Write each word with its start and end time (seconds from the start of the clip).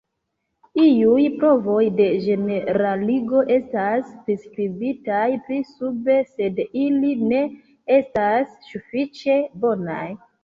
Iuj 0.83 1.25
provoj 1.41 1.81
de 1.97 2.07
ĝeneraligo 2.21 3.41
estas 3.57 4.15
priskribitaj 4.29 5.27
pli 5.49 5.59
sube, 5.73 6.15
sed 6.39 6.63
ili 6.87 7.11
ne 7.33 7.43
estas 7.99 8.57
sufiĉe 8.71 9.37
bonaj. 9.67 10.05